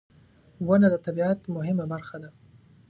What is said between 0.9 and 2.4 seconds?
د طبیعت مهمه برخه ده.